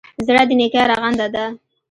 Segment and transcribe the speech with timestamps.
[0.27, 1.45] زړه د نېکۍ رغنده ده.